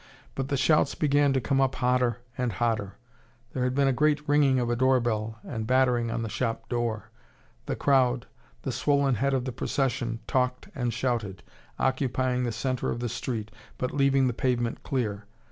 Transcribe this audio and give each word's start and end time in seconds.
But 0.33 0.47
the 0.47 0.57
shouts 0.57 0.95
began 0.95 1.31
to 1.33 1.39
come 1.39 1.61
up 1.61 1.75
hotter 1.75 2.17
and 2.35 2.53
hotter. 2.53 2.95
There 3.53 3.63
had 3.63 3.75
been 3.75 3.87
a 3.87 3.93
great 3.93 4.27
ringing 4.27 4.59
of 4.59 4.67
a 4.67 4.75
door 4.75 4.99
bell 4.99 5.37
and 5.43 5.67
battering 5.67 6.09
on 6.09 6.23
the 6.23 6.27
shop 6.27 6.67
door. 6.69 7.11
The 7.67 7.75
crowd 7.75 8.25
the 8.63 8.71
swollen 8.71 9.13
head 9.13 9.35
of 9.35 9.45
the 9.45 9.51
procession 9.51 10.19
talked 10.25 10.69
and 10.73 10.91
shouted, 10.91 11.43
occupying 11.77 12.45
the 12.45 12.51
centre 12.51 12.89
of 12.89 12.99
the 12.99 13.09
street, 13.09 13.51
but 13.77 13.93
leaving 13.93 14.25
the 14.25 14.33
pavement 14.33 14.81
clear. 14.81 15.25